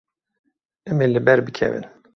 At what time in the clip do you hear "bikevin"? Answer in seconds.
1.45-1.85